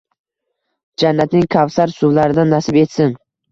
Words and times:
“Jannatning 1.03 1.45
kavsar 1.57 1.95
suvlaridan 1.99 2.53
nasib 2.57 2.83
etsin” 2.85 3.17